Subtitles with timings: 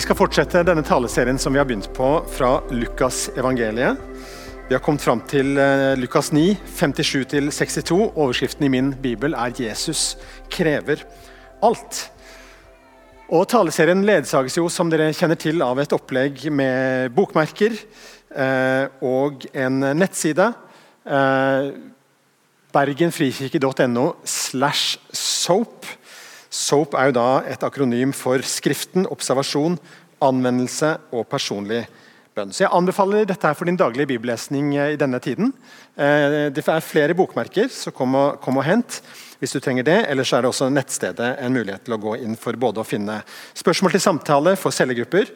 [0.00, 3.98] Vi skal fortsette denne taleserien som vi har begynt på fra Lukas evangeliet.
[4.64, 7.98] Vi har kommet fram til eh, Lukas 9, 57-62.
[8.08, 10.16] Overskriften i min bibel er 'Jesus
[10.48, 11.04] krever
[11.60, 12.00] alt'.
[13.28, 17.76] Og Taleserien ledsages jo, som dere kjenner til, av et opplegg med bokmerker
[18.32, 20.48] eh, og en nettside.
[21.04, 21.72] Eh,
[22.72, 25.84] Bergenfrikirke.no slash soap.
[26.50, 29.78] SOAP er jo da et akronym for Skriften, observasjon,
[30.20, 31.84] anvendelse og personlig
[32.34, 32.52] bønn.
[32.52, 35.52] Så Jeg anbefaler dette her for din daglige bibellesning eh, i denne tiden.
[35.94, 39.00] Eh, det er flere bokmerker, så kom og, kom og hent
[39.40, 39.98] hvis du trenger det.
[40.10, 42.86] Eller så er det også nettstedet en mulighet til å gå inn for både å
[42.86, 43.20] finne
[43.56, 45.30] spørsmål til samtale for cellegrupper,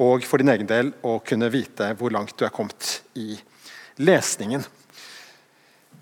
[0.00, 3.36] og for din egen del å kunne vite hvor langt du er kommet i
[4.00, 4.64] lesningen.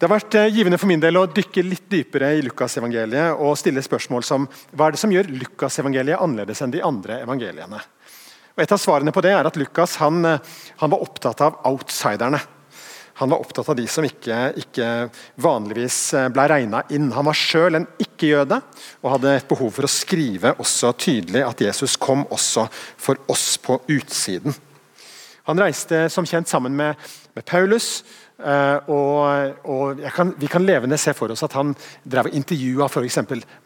[0.02, 3.52] Det har vært eh, givende for min del å dykke litt dypere i Lukasevangeliet og
[3.54, 7.78] stille spørsmål som hva er det som gjør Lukasevangeliet annerledes enn de andre evangeliene.
[8.50, 10.40] Og Et av svarene på det er at Lukas han, eh,
[10.80, 12.40] han var opptatt av outsiderne.
[13.20, 14.88] Han var opptatt av de som ikke, ikke
[15.46, 17.12] vanligvis eh, ble regna inn.
[17.14, 18.58] Han var sjøl en ikke-jøde
[19.04, 22.66] og hadde et behov for å skrive også tydelig at Jesus kom også
[22.98, 24.58] for oss på utsiden.
[25.46, 26.98] Han reiste som kjent sammen med,
[27.38, 28.02] med Paulus
[28.42, 33.18] og, og kan, Vi kan levende se for oss at han drev og intervjua f.eks.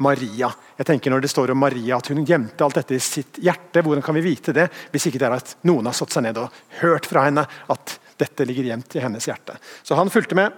[0.04, 0.50] Maria.
[0.76, 3.82] Jeg tenker Når det står om Maria at hun gjemte alt dette i sitt hjerte,
[3.82, 6.40] hvordan kan vi vite det hvis ikke det er at noen har satt seg ned
[6.40, 9.56] og hørt fra henne at dette ligger gjemt i hennes hjerte.
[9.82, 10.52] Så Han fulgte med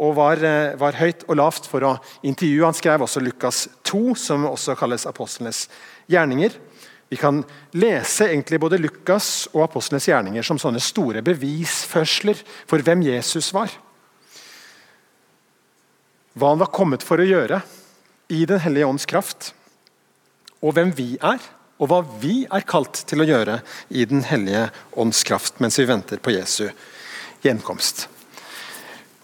[0.00, 2.64] og var, uh, var høyt og lavt for å intervjue.
[2.64, 5.66] Han skrev også Lukas 2, som også kalles apostlenes
[6.10, 6.56] gjerninger.
[7.10, 7.42] Vi kan
[7.74, 12.38] lese egentlig både Lukas og apostlenes gjerninger som sånne store bevisførsler
[12.70, 13.72] for hvem Jesus var.
[16.38, 17.58] Hva han var kommet for å gjøre
[18.30, 19.48] i Den hellige ånds kraft.
[20.62, 21.40] Og hvem vi er,
[21.82, 23.58] og hva vi er kalt til å gjøre
[23.90, 26.68] i Den hellige ånds kraft mens vi venter på Jesu
[27.42, 28.06] gjenkomst.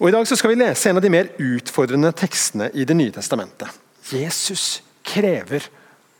[0.00, 3.14] Og I dag skal vi lese en av de mer utfordrende tekstene i Det nye
[3.14, 3.70] testamentet.
[4.10, 5.70] Jesus krever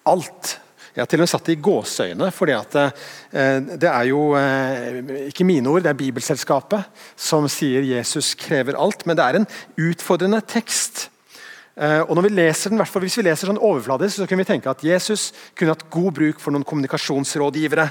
[0.06, 0.60] alt
[0.97, 2.27] jeg har til og med satt det i gåseøyne,
[2.57, 8.31] at eh, det er jo eh, ikke mine ord, det er Bibelselskapet som sier Jesus
[8.41, 9.05] krever alt.
[9.05, 9.47] Men det er en
[9.91, 11.11] utfordrende tekst.
[11.77, 14.73] Eh, og når vi leser den, Hvis vi leser sånn overfladisk, så kunne vi tenke
[14.73, 17.87] at Jesus kunne hatt god bruk for noen kommunikasjonsrådgivere.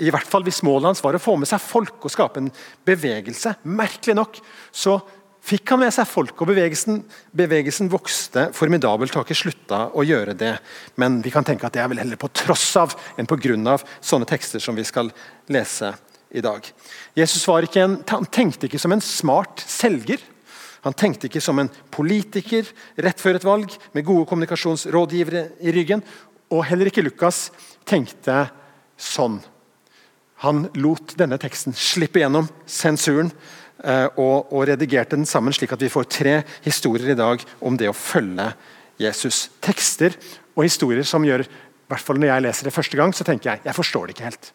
[0.00, 2.48] I hvert fall hvis målet hans var å få med seg folk og skape en
[2.88, 3.52] bevegelse.
[3.68, 4.40] Merkelig nok
[4.72, 4.96] så
[5.46, 7.00] fikk han med seg folk, og bevegelsen,
[7.36, 9.14] bevegelsen vokste formidabelt.
[9.14, 10.56] Har ikke slutta å gjøre det,
[11.00, 13.28] men vi kan tenke at det er vel heller på tross av enn
[13.70, 15.12] av sånne tekster som vi skal
[15.48, 15.92] lese
[16.34, 16.66] i dag.
[17.14, 20.18] Jesus ikke en, han tenkte ikke som en smart selger.
[20.82, 22.66] Han tenkte ikke som en politiker
[23.02, 26.02] rett før et valg med gode kommunikasjonsrådgivere i ryggen.
[26.50, 27.50] Og heller ikke Lukas
[27.86, 28.48] tenkte
[28.98, 29.40] sånn.
[30.44, 33.32] Han lot denne teksten slippe gjennom sensuren
[33.84, 37.90] og, og, redigerte den sammen, slik at vi får tre historier i dag om det
[37.90, 38.48] å følge
[39.00, 39.50] Jesus.
[39.60, 40.16] Tekster
[40.56, 43.52] og historier som gjør i hvert fall Når jeg leser det første gang, så tenker
[43.52, 44.48] jeg jeg forstår det ikke helt.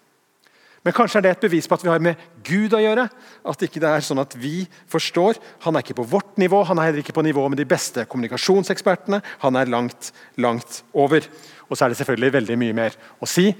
[0.81, 3.05] Men kanskje er det et bevis på at vi har med Gud å gjøre.
[3.45, 5.37] At ikke det er sånn at vi forstår.
[5.67, 8.07] Han er ikke på vårt nivå, han er heller ikke på nivå med de beste
[8.09, 9.21] kommunikasjonsekspertene.
[9.45, 10.09] Han er langt,
[10.41, 11.27] langt over.
[11.69, 13.51] Og så er det selvfølgelig veldig mye mer å si.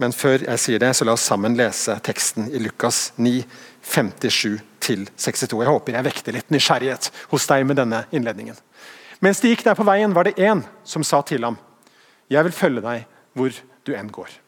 [0.00, 3.42] Men før jeg sier det, så la oss sammen lese teksten i Lukas 9,
[3.84, 5.60] 57-62.
[5.60, 8.58] Jeg håper jeg vekter litt nysgjerrighet hos deg med denne innledningen.
[9.20, 11.58] Mens de gikk der på veien, var det én som sa til ham,
[12.30, 13.50] 'Jeg vil følge deg hvor
[13.84, 14.38] du enn går'.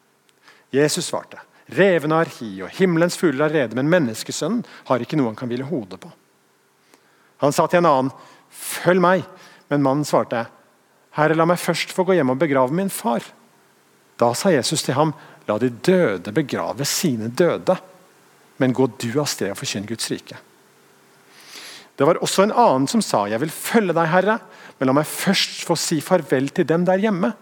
[0.72, 1.36] Jesus svarte,
[1.68, 5.48] 'Revene har hi, og himmelens fugler har rede, men menneskesønnen har ikke noe han kan
[5.48, 6.12] hvile hodet på.'
[7.38, 8.12] Han sa til en annen,
[8.50, 9.26] 'Følg meg',
[9.68, 10.46] men mannen svarte,
[11.12, 13.32] 'Herre, la meg først få gå hjem og begrave min far.'
[14.18, 15.14] Da sa Jesus til ham,
[15.48, 17.91] 'La de døde begrave sine døde.'
[18.58, 20.38] Men gå du av sted og forkynn Guds rike.
[21.96, 24.38] Det var også en annen som sa, 'Jeg vil følge deg, Herre,
[24.78, 27.32] men la meg først få si farvel til dem der hjemme.'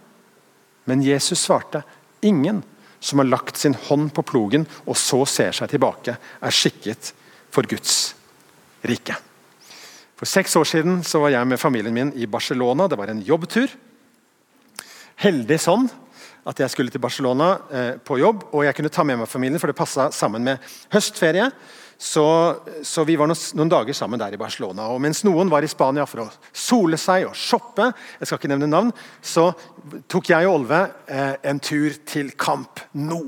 [0.87, 1.83] Men Jesus svarte,
[2.23, 2.63] 'Ingen
[3.01, 7.13] som har lagt sin hånd på plogen og så ser seg tilbake, er skikket
[7.51, 8.15] for Guds
[8.85, 9.17] rike.'
[10.17, 12.87] For seks år siden var jeg med familien min i Barcelona.
[12.87, 13.69] Det var en jobbtur.
[15.17, 15.89] Heldig sånn
[16.49, 19.61] at jeg skulle til Barcelona eh, på jobb, og jeg kunne ta med meg familien,
[19.61, 21.51] for det passa sammen med høstferie.
[22.01, 22.25] Så,
[22.87, 24.87] så, vi var noen, noen, dager sammen der i Barcelona.
[24.89, 28.53] og Mens noen var i Spania for å sole seg og shoppe, jeg skal ikke
[28.55, 29.51] nevne navn, så
[30.09, 30.81] tok jeg og Olve
[31.13, 33.27] eh, en tur til Camp Nou.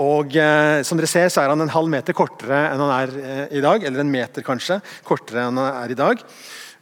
[0.00, 3.14] Og eh, som dere ser, så er han en halv meter kortere enn han er
[3.20, 3.84] eh, i dag.
[3.84, 6.22] Eller en meter, kanskje, kortere enn han er i dag.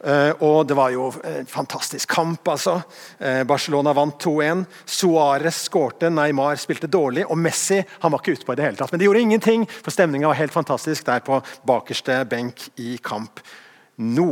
[0.01, 2.79] Uh, og det var jo en fantastisk kamp, altså.
[3.21, 4.65] Uh, Barcelona vant 2-1.
[4.89, 8.81] Suárez skårte, Neymar spilte dårlig, og Messi han var ikke ute på i det hele
[8.81, 8.95] tatt.
[8.95, 13.43] Men det gjorde ingenting, for stemninga var helt fantastisk der på bakerste benk i kamp
[14.01, 14.31] nå.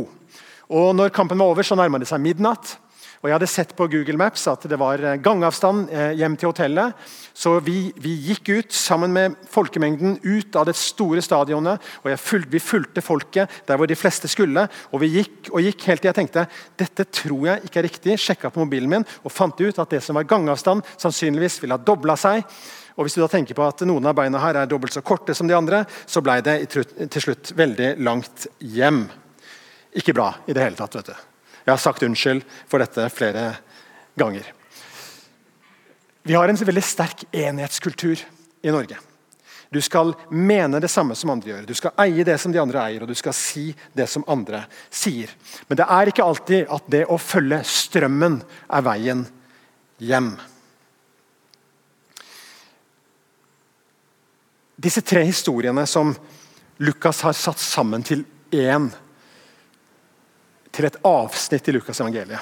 [0.69, 2.75] Og når kampen var over, så nærma det seg midnatt.
[3.19, 6.53] Og Jeg hadde sett på Google Maps at det var eh, gangavstand eh, hjem til
[6.53, 6.95] hotellet.
[7.35, 11.83] Så vi, vi gikk ut sammen med folkemengden ut av det store stadionet.
[11.99, 14.69] og fulgte, Vi fulgte folket der hvor de fleste skulle.
[14.91, 16.47] og Vi gikk og gikk helt til jeg tenkte
[16.79, 18.15] dette tror jeg ikke er riktig.
[18.23, 21.83] Sjekka på mobilen min og fant ut at det som var gangavstand, sannsynligvis ville ha
[21.83, 22.47] dobla seg.
[22.95, 25.35] Og Hvis du da tenker på at noen av beina her er dobbelt så korte
[25.35, 29.09] som de andre, så ble det til slutt veldig langt hjem.
[29.99, 30.95] Ikke bra i det hele tatt.
[30.95, 31.28] vet du.
[31.69, 33.43] Jeg har sagt unnskyld for dette flere
[34.17, 34.47] ganger.
[36.25, 38.17] Vi har en veldig sterk enhetskultur
[38.65, 38.97] i Norge.
[39.69, 41.67] Du skal mene det samme som andre gjør.
[41.69, 44.63] Du skal eie det som de andre eier, og du skal si det som andre
[44.89, 45.29] sier.
[45.69, 49.21] Men det er ikke alltid at det å følge strømmen er veien
[50.01, 50.31] hjem.
[54.73, 56.15] Disse tre historiene som
[56.81, 58.89] Lukas har satt sammen til én
[60.79, 62.39] til et avsnitt i Lukas evangeliet.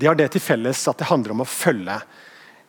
[0.00, 1.98] De har det til felles at det handler om å følge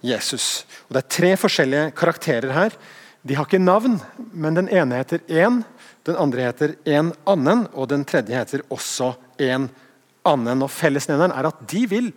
[0.03, 0.65] Jesus.
[0.89, 2.75] Og Det er tre forskjellige karakterer her.
[3.23, 3.99] De har ikke navn,
[4.33, 5.61] men den ene heter én,
[6.03, 9.69] den andre heter en annen, og den tredje heter også en
[10.27, 10.65] annen.
[10.65, 12.09] Og Fellesnevneren er at de vil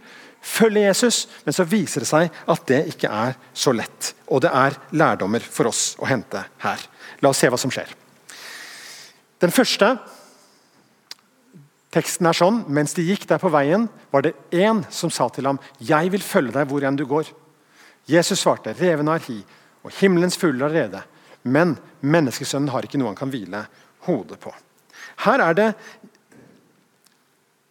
[0.44, 4.15] følge Jesus, men så viser det seg at det ikke er så lett.
[4.32, 6.82] Og det er lærdommer for oss å hente her.
[7.23, 7.93] La oss se hva som skjer.
[9.44, 9.94] Den første
[11.94, 15.46] Teksten er sånn, Mens de gikk der på veien, var det én som sa til
[15.46, 17.32] ham, 'Jeg vil følge deg hvor enn du går.'
[18.08, 19.44] Jesus svarte, 'Revene har hi,
[19.85, 21.02] og himmelens fugler har rede.'
[21.44, 23.67] Men menneskesønnen har ikke noe han kan hvile
[24.06, 24.52] hodet på.
[25.19, 25.75] Her er det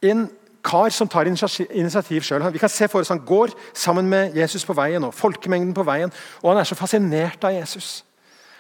[0.04, 0.30] en
[0.64, 2.46] kar som tar initiativ sjøl.
[2.54, 5.84] Vi kan se for oss Han går sammen med Jesus på veien og folkemengden på
[5.84, 6.12] veien.
[6.42, 8.04] og Han er så fascinert av Jesus.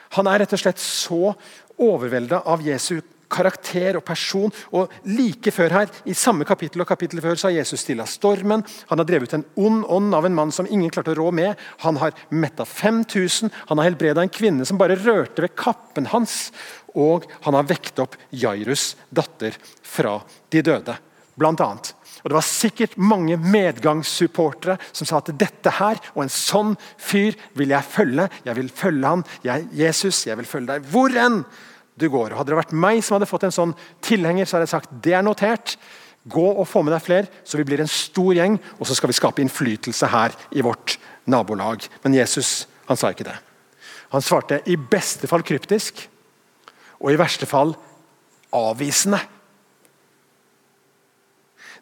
[0.09, 1.33] Han er rett og slett så
[1.77, 3.01] overvelda av Jesu
[3.33, 4.53] karakter og person.
[4.71, 8.63] og Like før her, i samme kapittel og kapittel før, så har Jesus stilla stormen.
[8.91, 11.57] Han har drevet en ond ånd av en mann som ingen klarte å rå med.
[11.85, 13.51] Han har metta 5000.
[13.71, 16.51] Han har helbreda en kvinne som bare rørte ved kappen hans.
[16.93, 20.19] Og han har vekt opp Jairus' datter fra
[20.53, 20.95] de døde,
[21.39, 21.93] blant annet.
[22.23, 27.35] Og Det var sikkert mange medgangssupportere som sa at dette her og en sånn fyr
[27.57, 28.29] vil jeg følge.
[28.45, 29.25] Jeg vil følge han.
[29.43, 31.41] Jeg, Jesus, jeg vil følge deg hvor enn
[31.99, 32.33] du går.
[32.37, 35.15] Hadde det vært meg som hadde fått en sånn tilhenger, så hadde jeg sagt det
[35.17, 35.75] er notert.
[36.23, 39.11] Gå og få med deg flere, så vi blir en stor gjeng, og så skal
[39.11, 40.97] vi skape innflytelse her i vårt
[41.29, 41.83] nabolag.
[42.05, 43.35] Men Jesus han sa ikke det.
[44.13, 46.05] Han svarte i beste fall kryptisk,
[47.03, 47.73] og i verste fall
[48.53, 49.19] avvisende.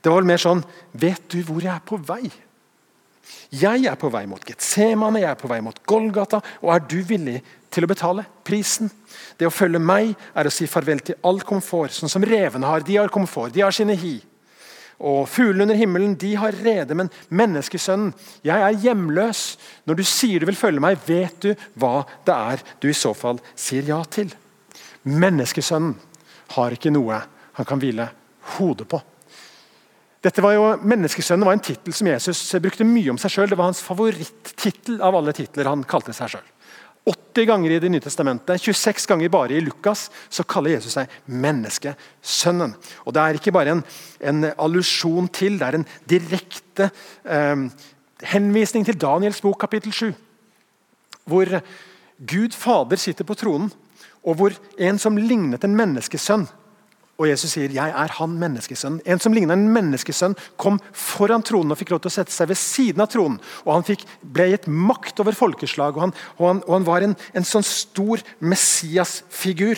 [0.02, 0.64] Det var vel mer sånn
[0.98, 2.26] Vet du hvor jeg er på vei?
[3.52, 6.42] Jeg er på vei mot Getsemane, jeg er på vei mot Golgata.
[6.64, 7.40] Og er du villig
[7.72, 8.92] til å betale prisen?
[9.38, 12.86] Det å følge meg er å si farvel til all komfort, sånn som revene har.
[12.88, 14.20] De har komfort, de har sine hi.
[15.02, 18.14] Og Fuglene under himmelen de har rede, men menneskesønnen,
[18.46, 19.44] jeg er hjemløs.
[19.90, 21.52] Når du sier du vil følge meg, vet du
[21.82, 24.30] hva det er du i så fall sier ja til.
[25.04, 25.96] Menneskesønnen
[26.56, 27.24] har ikke noe
[27.58, 28.12] han kan hvile
[28.58, 29.02] hodet på.
[30.22, 33.50] Dette var jo, Menneskesønnen var en tittel som Jesus brukte mye om seg sjøl.
[33.50, 36.50] Det var hans favorittittel av alle titler han kalte seg sjøl.
[37.10, 41.10] 80 ganger i Det nye testamentet, 26 ganger bare i Lukas, så kaller Jesus seg
[41.26, 42.76] menneskesønnen.
[43.06, 43.84] Og Det er ikke bare en,
[44.22, 46.92] en allusjon til, det er en direkte
[47.26, 47.66] eh,
[48.36, 50.14] henvisning til Daniels bok kapittel 7.
[51.26, 51.58] Hvor
[52.22, 53.72] Gud Fader sitter på tronen,
[54.22, 56.46] og hvor en som lignet en menneskesønn,
[57.22, 59.02] og Jesus sier, 'Jeg er han menneskesønnen'.
[59.06, 62.48] En som ligna en menneskesønn, kom foran tronen og fikk lov til å sette seg
[62.50, 63.40] ved siden av tronen.
[63.66, 67.02] Og Han fikk, ble gitt makt over folkeslag, og han, og han, og han var
[67.02, 69.78] en, en, sånn stor Messias-figur.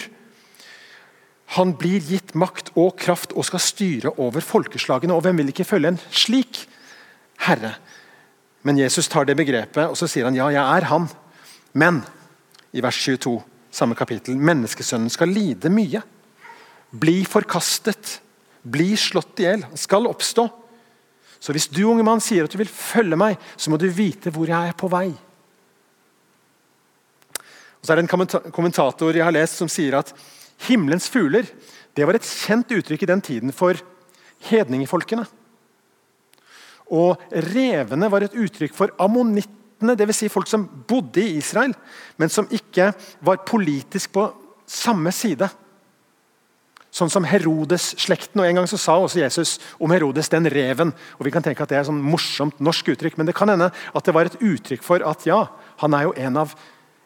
[1.58, 5.14] Han blir gitt makt og kraft og skal styre over folkeslagene.
[5.14, 6.68] Og hvem vil ikke følge en slik
[7.44, 7.76] herre?
[8.64, 11.10] Men Jesus tar det begrepet og så sier han, ja, jeg er han.
[11.74, 12.04] Men
[12.72, 16.02] i vers 22, samme kapittel, menneskesønnen skal lide mye
[16.94, 18.20] bli forkastet,
[18.64, 20.48] bli slått i hjel, skal oppstå.
[21.44, 24.32] Så hvis du unge mann sier at du vil følge meg, så må du vite
[24.32, 25.10] hvor jeg er på vei.
[27.84, 30.14] Og så er det En kommentator jeg har lest som sier at
[30.70, 31.50] himmelens fugler
[31.94, 33.78] det var et kjent uttrykk i den tiden for
[34.48, 35.26] hedningefolkene.
[36.94, 37.20] Og
[37.54, 40.24] revene var et uttrykk for ammonittene, dvs.
[40.24, 41.76] Si folk som bodde i Israel,
[42.18, 42.92] men som ikke
[43.26, 44.26] var politisk på
[44.70, 45.50] samme side.
[46.94, 48.38] Sånn som Herodes-slekten.
[48.42, 50.94] og En gang så sa også Jesus om Herodes 'den reven'.
[51.20, 53.50] og Vi kan tenke at det er et sånn morsomt norsk uttrykk, men det kan
[53.50, 55.48] hende at det var et uttrykk for at ja,
[55.78, 56.56] han er jo en av,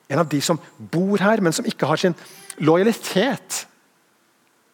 [0.10, 2.15] en av de som bor her, men som ikke har sin
[2.60, 3.65] lojalitet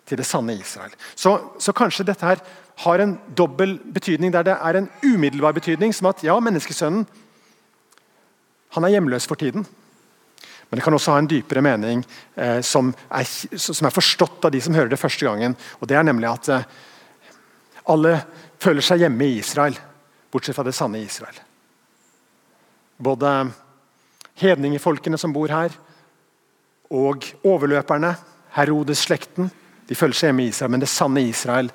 [0.05, 0.91] til det sanne Israel.
[1.15, 2.39] Så, så kanskje dette her
[2.77, 7.05] har en dobbel betydning, der det er en umiddelbar betydning, som at ja, menneskesønnen
[8.73, 9.67] han er hjemløs for tiden.
[10.73, 11.99] Men det kan også ha en dypere mening
[12.33, 13.27] eh, som, er,
[13.61, 15.53] som, er, forstått av de som hører det første gangen.
[15.77, 16.63] og Det er nemlig at eh,
[17.93, 18.13] alle
[18.57, 19.77] føler seg hjemme i Israel,
[20.33, 21.37] bortsett fra det sanne Israel.
[22.97, 23.35] Både
[24.41, 25.77] hedningefolkene som bor her,
[26.89, 28.15] og overløperne,
[28.57, 29.53] Herodes-slekten,
[29.85, 30.73] de føler seg hjemme i Israel.
[30.73, 31.69] Men det sanne Israel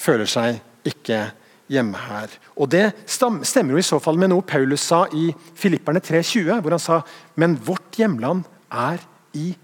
[0.00, 1.41] føler seg ikke hjemme
[1.72, 2.28] her.
[2.56, 6.70] Og Det stemmer jo i så fall med noe Paulus sa i Filipperne 3,20, hvor
[6.70, 7.02] han sa
[7.36, 8.98] men vårt hjemland er
[9.34, 9.54] i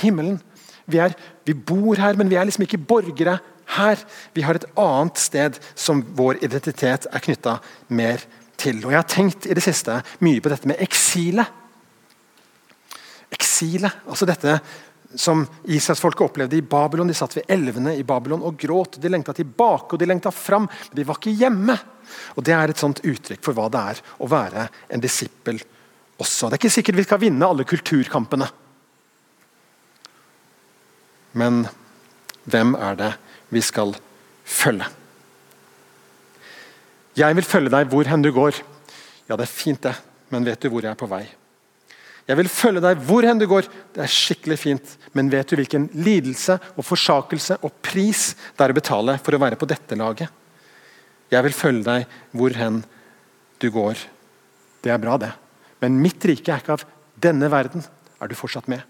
[0.00, 0.40] himmelen.
[0.86, 3.38] Vi, er, vi bor her, men vi er liksom ikke borgere
[3.76, 4.02] her.
[4.34, 7.58] Vi har et annet sted som vår identitet er knytta
[7.88, 8.22] mer
[8.56, 8.84] til.
[8.84, 11.46] Og Jeg har tenkt i det siste mye på dette med eksilet.
[13.34, 14.60] Eksilet, altså dette
[15.14, 17.08] som Israelsfolket opplevde i Babylon.
[17.08, 18.98] De satt ved elvene i Babylon og gråt.
[19.00, 21.76] De lengta tilbake og de lengta fram, men de var ikke hjemme.
[22.36, 25.60] Og Det er et sånt uttrykk for hva det er å være en disippel
[26.18, 26.48] også.
[26.48, 28.48] Det er ikke sikkert vi skal vinne alle kulturkampene.
[31.36, 31.66] Men
[32.48, 33.12] hvem er det
[33.52, 33.94] vi skal
[34.44, 34.86] følge?
[37.16, 38.60] Jeg vil følge deg hvor hen du går.
[39.26, 39.96] Ja, det er fint, det,
[40.30, 41.24] men vet du hvor jeg er på vei?
[42.26, 43.68] Jeg vil følge deg hvor hen du går.
[43.94, 48.74] Det er skikkelig fint, men vet du hvilken lidelse og forsakelse og pris det er
[48.74, 50.32] å betale for å være på dette laget?
[51.30, 52.82] Jeg vil følge deg hvor hen
[53.62, 54.02] du går.
[54.82, 55.32] Det er bra, det.
[55.82, 56.84] Men mitt rike er ikke av
[57.22, 57.84] denne verden.
[58.20, 58.82] Er du fortsatt med?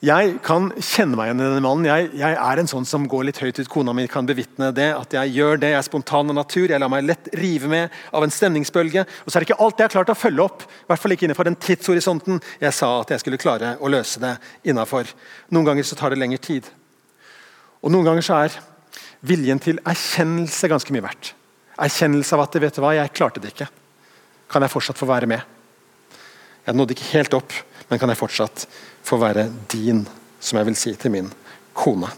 [0.00, 1.84] Jeg kan kjenne meg igjen i denne mannen.
[1.84, 3.68] Jeg, jeg, er en sånn som går litt høyt ut.
[3.68, 4.86] Kona mi kan bevitne det.
[4.96, 6.70] at Jeg gjør det, jeg er spontan av natur.
[6.72, 9.04] Jeg lar meg lett rive med av en stemningsbølge.
[9.04, 10.64] Og så er det ikke alt jeg har klart å følge opp.
[10.64, 14.22] I hvert fall ikke innenfor den tidshorisonten jeg sa at jeg skulle klare å løse
[14.24, 14.32] det
[14.72, 15.12] innafor.
[15.52, 16.72] Noen ganger så tar det lengre tid.
[17.84, 18.56] Og noen ganger så er
[19.28, 21.34] viljen til erkjennelse ganske mye verdt.
[21.76, 23.68] Erkjennelse av at vet du hva, jeg klarte det ikke.
[24.48, 25.44] Kan jeg fortsatt få være med?
[26.64, 27.52] Jeg nådde ikke helt opp,
[27.90, 28.66] men kan jeg fortsatt
[29.04, 30.04] få være din,
[30.40, 31.32] som jeg vil si til min
[31.74, 32.08] kone.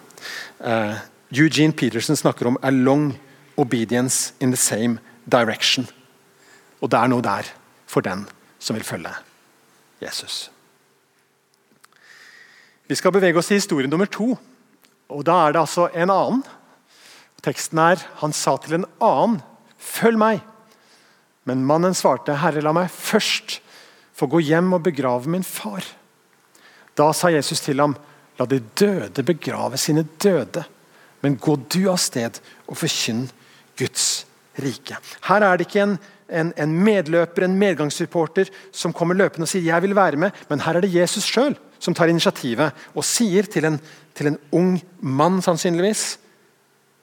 [0.61, 1.01] Uh,
[1.33, 3.19] Eugene Peterson snakker om 'a long
[3.57, 5.91] obedience in the same direction'.
[6.81, 7.43] Og det er noe der
[7.87, 9.15] for den som vil følge
[10.03, 10.51] Jesus.
[12.87, 14.39] Vi skal bevege oss til historie nummer to.
[15.09, 16.43] og Da er det altså en annen.
[17.43, 19.43] Teksten er Han sa til en annen,
[19.79, 20.41] 'Følg meg'.
[21.45, 23.62] Men mannen svarte, 'Herre, la meg først
[24.23, 25.95] få gå hjem og begrave min far'.
[26.95, 27.97] Da sa Jesus til ham,
[28.39, 30.65] la de døde begrave sine døde,
[31.23, 32.39] men gå du av sted
[32.69, 33.29] og forkynn
[33.79, 34.27] Guds
[34.59, 34.99] rike.
[35.27, 35.99] Her er det ikke en,
[36.29, 40.61] en, en medløper, en medgangssupporter, som kommer løpende og sier 'jeg vil være med', men
[40.61, 43.81] her er det Jesus sjøl som tar initiativet og sier til en,
[44.15, 46.19] til en ung mann sannsynligvis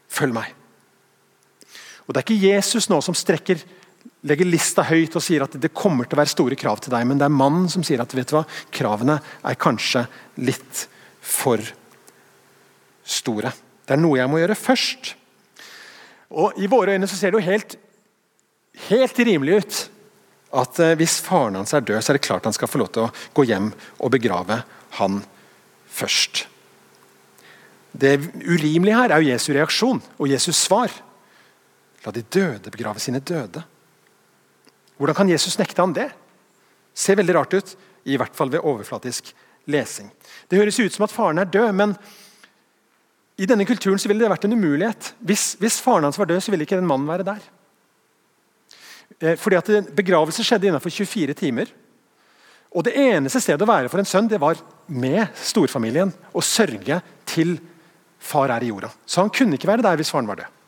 [0.09, 0.53] 'følg meg'.
[2.07, 3.57] Og Det er ikke Jesus nå som strekker
[4.27, 7.06] legger lista høyt og sier at det kommer til å være store krav til deg,
[7.08, 10.06] men det er mannen som sier at vet du hva, kravene er kanskje
[10.44, 10.88] litt
[11.24, 11.63] for
[13.10, 13.53] store.
[13.86, 15.13] Det er noe jeg må gjøre først.
[16.29, 17.77] Og I våre øyne så ser det jo helt,
[18.89, 19.79] helt rimelig ut
[20.60, 22.91] at eh, hvis faren hans er død, så er det klart han skal få lov
[22.94, 24.62] til å gå hjem og begrave
[25.00, 25.20] han
[25.89, 26.46] først.
[28.00, 28.15] Det
[28.46, 30.94] urimelige her er jo Jesu reaksjon og Jesus svar.
[32.06, 33.63] La de døde begrave sine døde.
[35.00, 36.10] Hvordan kan Jesus nekte ham det?
[36.94, 39.32] Ser veldig rart ut, i hvert fall ved overflatisk
[39.70, 40.10] lesing.
[40.51, 41.96] Det høres ut som at faren er død, men
[43.39, 45.13] i denne kulturen ville det vært en umulighet.
[45.24, 47.46] Hvis, hvis faren hans var død, så ville ikke den mannen være der.
[49.20, 51.72] Eh, fordi at Begravelse skjedde innenfor 24 timer.
[52.75, 54.60] Og Det eneste stedet å være for en sønn det var
[54.91, 57.56] med storfamilien og sørge til
[58.20, 58.91] far er i jorda.
[59.08, 60.59] Så han kunne ikke være der hvis faren var død.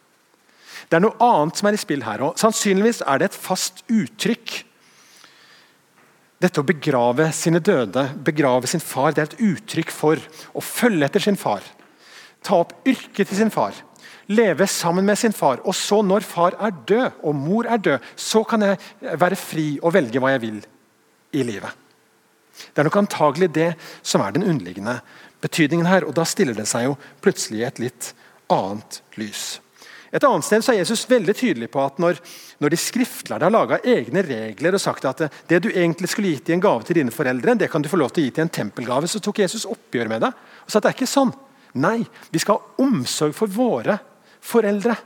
[0.90, 2.24] Det er noe annet som er i spill her.
[2.26, 4.58] og Sannsynligvis er det et fast uttrykk.
[6.42, 10.22] Dette å begrave sine døde, begrave sin far, det er et uttrykk for
[10.58, 11.62] å følge etter sin far.
[12.42, 13.78] Ta opp yrket til sin far.
[14.32, 15.62] Leve sammen med sin far.
[15.68, 18.80] Og så, når far er død og mor er død, så kan jeg
[19.22, 20.60] være fri og velge hva jeg vil
[21.38, 21.78] i livet.
[22.74, 23.70] Det er nok antagelig det
[24.02, 25.00] som er den underliggende
[25.44, 26.06] betydningen her.
[26.06, 28.14] og Da stiller det seg jo plutselig i et litt
[28.52, 29.60] annet lys.
[30.12, 32.18] Et annet sted er Jesus veldig tydelig på at når,
[32.60, 36.52] når de skriftlærde har laga egne regler og sagt at det du egentlig skulle gitt
[36.52, 38.44] i en gave til dine foreldre, det kan du få lov til å gi til
[38.44, 40.34] en tempelgave, så tok Jesus oppgjør med det.
[40.66, 41.32] og sa at det er ikke sånn.
[41.80, 42.02] Nei,
[42.34, 43.96] vi skal ha omsorg for våre
[44.44, 44.98] foreldre.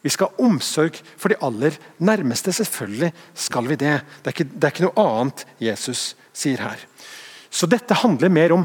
[0.00, 2.54] Vi skal ha omsorg for de aller nærmeste.
[2.56, 3.98] Selvfølgelig skal vi det.
[4.22, 6.80] Det er ikke, det er ikke noe annet Jesus sier her.
[7.52, 8.64] Så dette handler mer om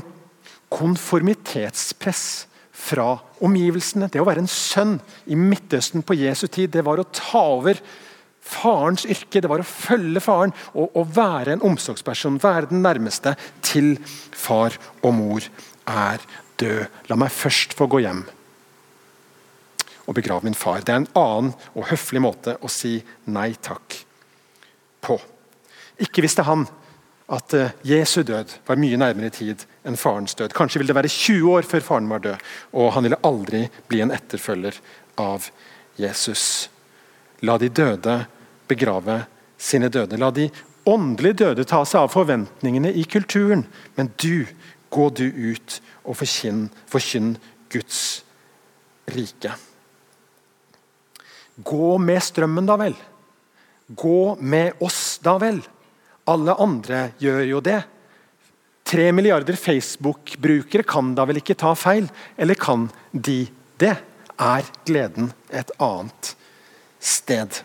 [0.72, 3.16] konformitetspress fra
[3.46, 4.10] omgivelsene.
[4.12, 4.98] Det å være en sønn
[5.32, 7.80] i Midtøsten på Jesu tid, det var å ta over
[8.46, 9.42] farens yrke.
[9.42, 13.96] Det var å følge faren og, og være en omsorgsperson, være den nærmeste til
[14.36, 15.48] far og mor
[15.90, 16.24] er
[16.60, 16.86] død.
[17.10, 18.26] La meg først få gå hjem
[20.06, 20.84] og begrave min far.
[20.86, 23.00] Det er en annen og høflig måte å si
[23.34, 24.04] nei takk
[25.06, 25.18] på.
[26.02, 26.68] Ikke hvis det er han
[27.28, 30.54] at eh, Jesu død var mye nærmere i tid enn farens død.
[30.54, 32.44] Kanskje ville det være 20 år før faren var død,
[32.78, 34.78] og han ville aldri bli en etterfølger
[35.22, 35.50] av
[35.98, 36.70] Jesus.
[37.42, 38.20] La de døde
[38.70, 39.24] begrave
[39.58, 40.20] sine døde.
[40.22, 40.50] La de
[40.86, 43.66] åndelig døde ta seg av forventningene i kulturen.
[43.98, 44.46] Men du,
[44.94, 47.36] gå du ut og forkynn, forkynn
[47.74, 48.02] Guds
[49.10, 49.56] rike.
[51.66, 52.96] Gå med strømmen, da vel.
[53.96, 55.62] Gå med oss, da vel.
[56.30, 57.82] Alle andre gjør jo det.
[58.86, 62.10] Tre milliarder Facebook-brukere kan da vel ikke ta feil?
[62.38, 63.46] Eller kan de
[63.82, 63.96] det?
[64.36, 66.34] Er gleden et annet
[67.00, 67.62] sted?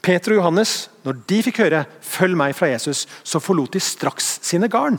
[0.00, 4.38] Peter og Johannes, når de fikk høre 'følg meg' fra Jesus, så forlot de straks
[4.42, 4.98] sine garn.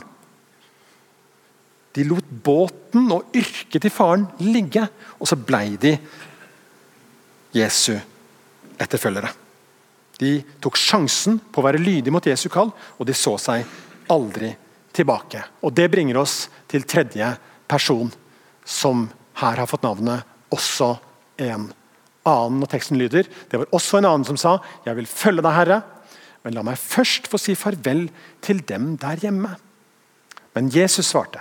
[1.94, 4.88] De lot båten og yrket til faren ligge,
[5.18, 5.98] og så blei de
[7.54, 7.98] Jesu
[8.78, 9.47] etterfølgere.
[10.18, 13.66] De tok sjansen på å være lydige mot Jesu kall, og de så seg
[14.10, 14.50] aldri
[14.94, 15.44] tilbake.
[15.62, 17.36] Og Det bringer oss til tredje
[17.68, 18.10] person,
[18.64, 19.06] som
[19.38, 20.96] her har fått navnet også
[21.38, 21.68] en
[22.26, 22.62] annen.
[22.64, 25.82] Og teksten lyder Det var også en annen som sa, 'Jeg vil følge deg, Herre',
[26.44, 28.10] men la meg først få si farvel
[28.40, 29.56] til dem der hjemme.
[30.54, 31.40] Men Jesus svarte,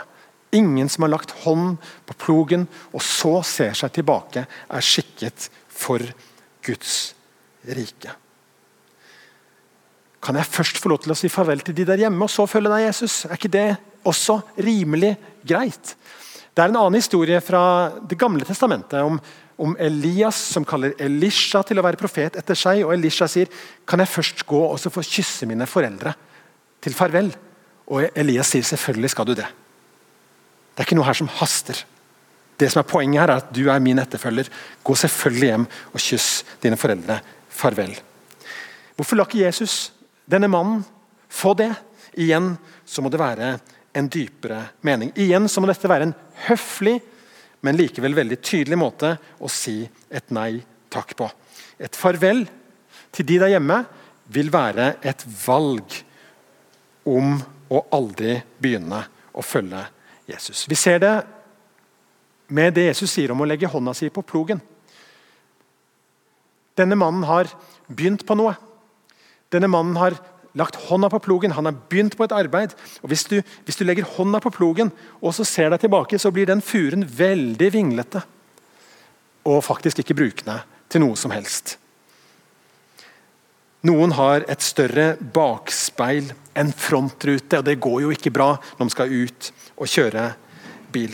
[0.51, 5.99] 'Ingen som har lagt hånd på plogen og så ser seg tilbake, er skikket for
[6.61, 7.13] Guds
[7.65, 8.26] rike'.
[10.23, 12.47] Kan jeg først få lov til å si farvel til de der hjemme, og så
[12.49, 13.25] følge deg, Jesus?
[13.27, 13.67] Er ikke det
[14.07, 15.13] også rimelig
[15.47, 15.93] greit?
[16.57, 19.19] Det er en annen historie fra Det gamle testamentet om,
[19.61, 22.81] om Elias som kaller Elisha til å være profet etter seg.
[22.85, 23.51] og Elisha sier
[23.85, 26.15] kan jeg først gå og så få kysse mine foreldre
[26.81, 27.29] til farvel.
[27.93, 29.45] Og Elias sier selvfølgelig skal du det.
[30.73, 31.83] Det er ikke noe her som haster.
[32.57, 34.49] Det som er Poenget her er at du er min etterfølger.
[34.81, 37.19] Gå selvfølgelig hjem og kyss dine foreldre
[37.53, 37.93] farvel.
[38.97, 39.91] Hvorfor la ikke Jesus
[40.27, 40.83] denne mannen
[41.29, 41.71] få det.
[42.17, 43.51] Igjen så må det være
[43.97, 45.11] en dypere mening.
[45.15, 46.15] Igjen så må dette være en
[46.47, 46.97] høflig,
[47.65, 50.59] men likevel veldig tydelig måte å si et nei
[50.93, 51.29] takk på.
[51.81, 52.45] Et farvel
[53.15, 53.81] til de der hjemme
[54.33, 55.97] vil være et valg
[57.07, 57.37] om
[57.71, 59.01] å aldri begynne
[59.33, 59.81] å følge
[60.27, 60.65] Jesus.
[60.67, 61.15] Vi ser det
[62.47, 64.59] med det Jesus sier om å legge hånda si på plogen.
[66.77, 67.49] Denne mannen har
[67.87, 68.53] begynt på noe.
[69.53, 70.17] Denne mannen har
[70.57, 72.73] lagt hånda på plogen, han har begynt på et arbeid.
[73.03, 76.31] og Hvis du, hvis du legger hånda på plogen og så ser deg tilbake, så
[76.33, 78.23] blir den furen veldig vinglete.
[79.47, 81.77] Og faktisk ikke brukende til noe som helst.
[83.87, 88.91] Noen har et større bakspeil enn frontrute, og det går jo ikke bra når man
[88.91, 90.25] skal ut og kjøre
[90.91, 91.13] bil.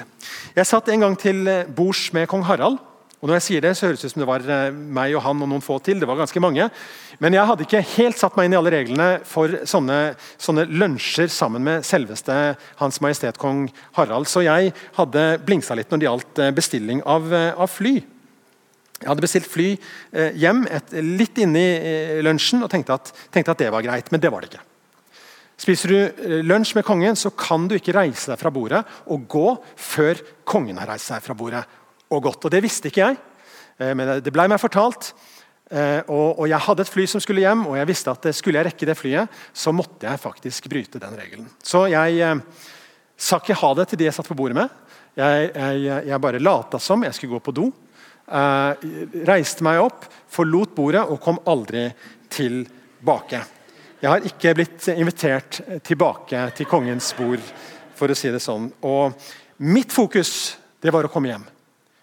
[0.55, 1.43] Jeg satt en gang til
[1.75, 2.79] bords med kong Harald.
[3.23, 5.21] Og når jeg sier det, så høres det ut som det var eh, meg og
[5.23, 6.01] han og noen få til.
[6.01, 6.65] det var ganske mange.
[7.23, 9.99] Men jeg hadde ikke helt satt meg inn i alle reglene for sånne,
[10.35, 12.35] sånne lunsjer sammen med selveste
[12.81, 14.27] Hans Majestet Kong Harald.
[14.27, 17.93] Så jeg hadde blingsa litt når det gjaldt eh, bestilling av, eh, av fly.
[18.99, 19.65] Jeg hadde bestilt fly
[20.39, 21.63] hjem et, litt inni
[22.23, 24.61] lunsjen og tenkte at, tenkte at det var greit, men det var det ikke.
[25.59, 28.79] Spiser du lunsj med kongen, så kan du ikke reise deg fra bordet
[29.11, 31.65] og gå før kongen har reist seg fra bordet
[32.13, 32.45] og godt.
[32.45, 33.17] Og Det visste ikke jeg,
[33.79, 35.13] eh, men det ble meg fortalt.
[35.71, 38.67] Eh, og, Jeg hadde et fly som skulle hjem, og jeg visste at skulle jeg
[38.67, 41.49] rekke det flyet, så måtte jeg faktisk bryte den regelen.
[41.63, 42.35] Så jeg eh,
[43.17, 44.69] sa ikke ha det til de jeg satt på bordet med.
[45.15, 47.71] Jeg, jeg, jeg bare lata som jeg skulle gå på do.
[49.27, 51.91] reiste meg opp, forlot bordet og kom aldri
[52.29, 53.43] tilbake.
[54.01, 57.39] Jeg har ikke blitt invitert tilbake til kongens bord,
[57.95, 58.71] for å si det sånn.
[58.81, 59.13] Og
[59.63, 61.45] mitt fokus det var å komme hjem.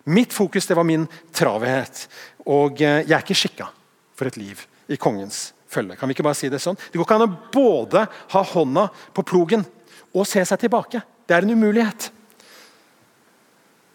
[0.04, 2.06] Mitt fokus det var min traverhet.
[2.48, 3.68] Og eh, jeg er ikke skikka
[4.16, 5.96] for et liv i kongens følge.
[5.96, 6.78] Kan vi ikke bare si Det sånn?
[6.78, 9.64] Det går ikke an å både ha hånda på plogen
[10.10, 11.02] og se seg tilbake.
[11.26, 12.10] Det er en umulighet.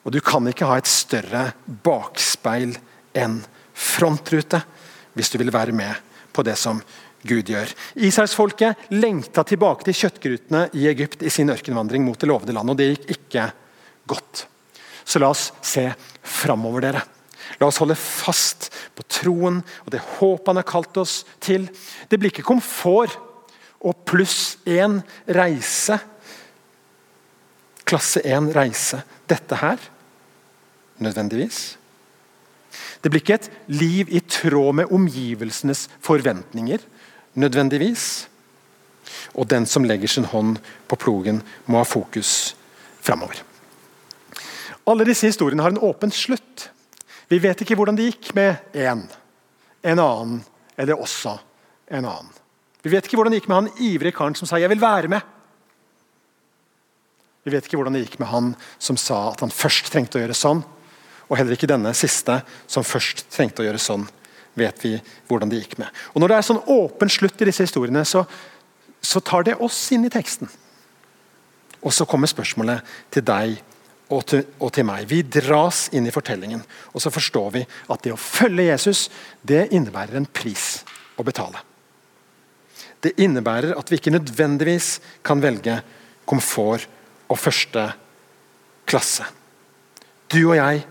[0.06, 2.78] Og du kan ikke ha et større bakspeil
[3.18, 3.42] enn
[3.74, 4.62] frontrute
[5.16, 6.80] hvis du vil være med på det som
[7.26, 7.72] Gud gjør.
[8.06, 12.80] Israelsfolket lengta tilbake til kjøttgrutene i Egypt i sin ørkenvandring mot det lovede landet, og
[12.80, 13.46] det gikk ikke
[14.14, 14.46] godt.
[15.06, 15.88] Så la oss se
[16.26, 17.04] framover, dere.
[17.60, 21.68] La oss holde fast på troen og det håpet han har kalt oss til.
[22.10, 23.16] Det blir ikke komfort
[23.86, 26.00] og pluss én reise.
[27.86, 29.04] Klasse én reise.
[29.30, 29.82] Dette her
[31.06, 31.78] nødvendigvis.
[33.02, 36.82] Det blir ikke et liv i tråd med omgivelsenes forventninger
[37.36, 38.28] nødvendigvis.
[39.36, 40.58] Og den som legger sin hånd
[40.90, 42.56] på plogen, må ha fokus
[43.04, 43.44] framover.
[44.86, 46.70] Alle disse historiene har en åpen slutt.
[47.28, 49.02] Vi vet ikke hvordan det gikk med én,
[49.82, 50.42] en annen
[50.78, 51.38] eller også
[51.90, 52.34] en annen.
[52.86, 55.08] Vi vet ikke hvordan det gikk med han ivrige karen som sa 'jeg vil være
[55.10, 55.26] med'.
[57.46, 60.22] Vi vet ikke hvordan det gikk med han som sa at han først trengte å
[60.22, 60.64] gjøre sånn,
[61.30, 64.08] og heller ikke denne siste som først trengte å gjøre sånn
[64.56, 65.88] vet vi hvordan det gikk med.
[66.14, 68.26] Og Når det er sånn åpen slutt i disse historiene, så,
[69.02, 70.50] så tar det oss inn i teksten.
[71.84, 73.62] Og så kommer spørsmålet til deg
[74.14, 75.08] og til, og til, meg.
[75.10, 76.62] Vi dras inn i fortellingen,
[76.94, 79.08] og så forstår vi at det å følge Jesus
[79.42, 80.84] det innebærer en pris
[81.18, 81.62] å betale.
[83.02, 85.80] Det innebærer at vi ikke nødvendigvis kan velge
[86.26, 86.88] komfort
[87.30, 87.88] og første
[88.90, 89.26] klasse.
[90.30, 90.86] Du og jeg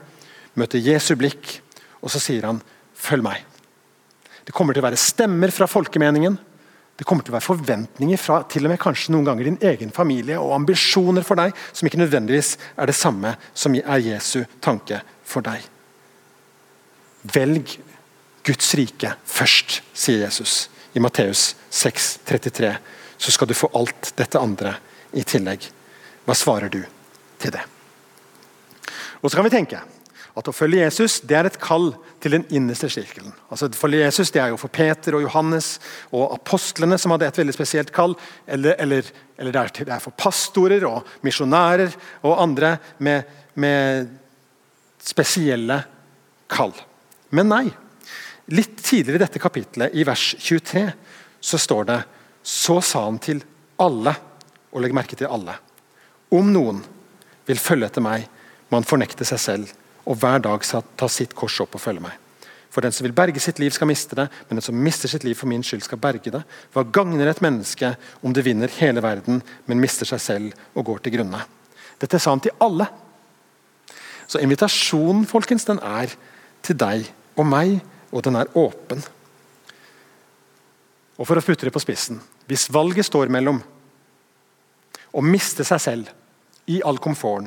[0.58, 1.58] møter Jesu blikk,
[2.02, 2.62] og så sier han
[2.94, 3.44] 'følg meg'.
[4.44, 6.38] Det kommer til å være stemmer fra folkemeningen.
[6.94, 9.90] Det kommer til å være forventninger fra til og med kanskje noen ganger din egen
[9.94, 15.00] familie og ambisjoner for deg som ikke nødvendigvis er det samme som er Jesu tanke
[15.26, 15.64] for deg.
[17.34, 17.74] Velg
[18.44, 22.70] Guds rike først, sier Jesus i Matteus 6, 33.
[23.18, 24.76] Så skal du få alt dette andre
[25.16, 25.64] i tillegg.
[26.28, 26.82] Hva svarer du
[27.40, 27.64] til det?
[29.24, 29.80] Og så kan vi tenke
[30.34, 33.34] at å følge Jesus det er et kall til den innerste sirkelen.
[33.52, 35.76] Altså å følge Jesus det er jo for Peter og Johannes
[36.10, 38.16] og apostlene som hadde et veldig spesielt kall.
[38.46, 44.10] Eller, eller, eller det, er, for pastorer og misjonærer og andre med, med
[45.04, 45.82] spesielle
[46.50, 46.74] kall.
[47.34, 47.64] Men nei.
[48.52, 50.82] Litt tidligere i dette kapitlet, i vers 23,
[51.40, 52.02] så står det
[52.44, 53.40] Så sa han til
[53.80, 54.12] alle,
[54.74, 55.54] og legg merke til alle,
[56.34, 56.82] om noen
[57.48, 58.26] vil følge etter meg,
[58.68, 59.72] må han fornekte seg selv
[60.04, 60.64] og hver dag
[60.96, 62.20] ta sitt kors opp og følge meg.
[62.74, 65.22] For den som vil berge sitt liv, skal miste det, men den som mister sitt
[65.22, 66.40] liv for min skyld, skal berge det.
[66.74, 71.04] Hva gagner et menneske om det vinner hele verden, men mister seg selv og går
[71.04, 71.44] til grunne?
[72.02, 72.88] Dette sa han til alle.
[74.26, 76.10] Så invitasjonen folkens, den er
[76.66, 77.06] til deg
[77.38, 77.78] og meg,
[78.10, 79.04] og den er åpen.
[81.14, 82.18] Og For å putte det på spissen
[82.50, 83.60] Hvis valget står mellom
[85.14, 86.08] å miste seg selv
[86.66, 87.46] i all komforten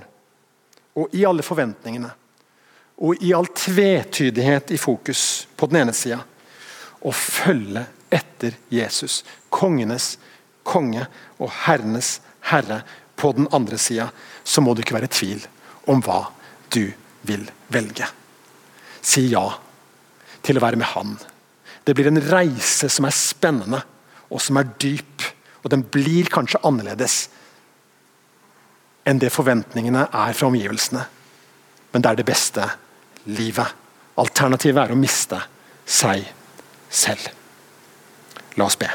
[0.98, 2.14] og i alle forventningene
[2.98, 6.24] og i all tvetydighet i fokus på den ene sida,
[7.06, 9.22] og følge etter Jesus,
[9.54, 10.16] kongenes
[10.68, 11.06] konge
[11.38, 12.18] og herrenes
[12.50, 12.82] herre,
[13.18, 14.12] på den andre sida,
[14.44, 15.46] så må du ikke være i tvil
[15.90, 16.20] om hva
[16.70, 16.84] du
[17.26, 18.06] vil velge.
[19.02, 19.48] Si ja
[20.46, 21.16] til å være med Han.
[21.82, 23.82] Det blir en reise som er spennende
[24.30, 25.26] og som er dyp.
[25.64, 27.16] Og den blir kanskje annerledes
[29.08, 31.08] enn det forventningene er fra omgivelsene.
[31.94, 32.68] Men det er det beste
[33.28, 33.76] livet.
[34.18, 35.40] Alternativet er å miste
[35.86, 36.26] seg
[36.90, 37.28] selv.
[38.58, 38.90] La oss be.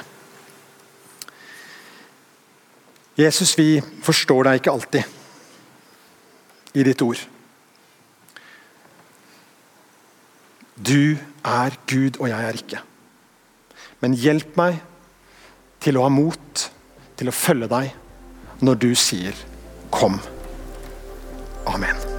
[3.18, 5.04] Jesus, vi forstår deg ikke alltid
[6.72, 7.20] i ditt ord.
[10.82, 12.80] Du er Gud, og jeg er ikke.
[14.02, 14.80] Men hjelp meg
[15.82, 16.64] til å ha mot
[17.18, 19.34] til å følge deg når du sier
[19.90, 20.20] 'kom'.
[21.66, 22.11] Amen.